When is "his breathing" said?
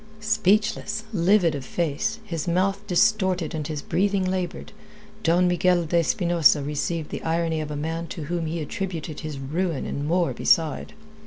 3.67-4.25